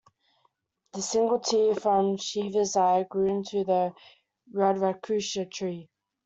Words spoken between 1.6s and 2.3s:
from